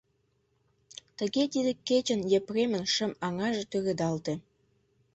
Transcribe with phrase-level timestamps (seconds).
[1.17, 4.33] Тыге тиде кечын Епремын шым аҥаже тӱредалте.